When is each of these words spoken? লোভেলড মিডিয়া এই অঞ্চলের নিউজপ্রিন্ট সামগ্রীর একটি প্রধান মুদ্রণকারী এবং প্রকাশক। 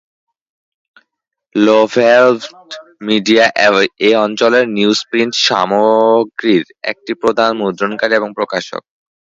লোভেলড 1.55 2.41
মিডিয়া 3.07 3.45
এই 3.99 4.13
অঞ্চলের 4.25 4.65
নিউজপ্রিন্ট 4.77 5.33
সামগ্রীর 5.47 6.63
একটি 6.91 7.11
প্রধান 7.21 7.51
মুদ্রণকারী 7.61 8.13
এবং 8.15 8.29
প্রকাশক। 8.39 8.81